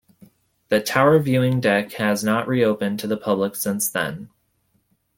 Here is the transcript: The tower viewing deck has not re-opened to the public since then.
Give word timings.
The 0.69 0.81
tower 0.81 1.19
viewing 1.19 1.59
deck 1.61 1.91
has 1.91 2.23
not 2.23 2.47
re-opened 2.47 2.97
to 3.01 3.07
the 3.07 3.17
public 3.17 3.53
since 3.55 3.87
then. 3.87 4.31